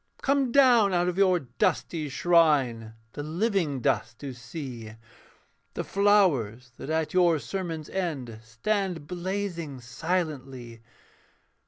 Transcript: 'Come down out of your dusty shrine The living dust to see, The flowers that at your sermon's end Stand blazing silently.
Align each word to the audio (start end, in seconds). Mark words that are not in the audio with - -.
'Come 0.23 0.51
down 0.51 0.95
out 0.95 1.07
of 1.07 1.19
your 1.19 1.39
dusty 1.39 2.09
shrine 2.09 2.95
The 3.13 3.21
living 3.21 3.81
dust 3.81 4.17
to 4.21 4.33
see, 4.33 4.93
The 5.75 5.83
flowers 5.83 6.71
that 6.77 6.89
at 6.89 7.13
your 7.13 7.37
sermon's 7.37 7.87
end 7.87 8.39
Stand 8.41 9.05
blazing 9.05 9.79
silently. 9.79 10.81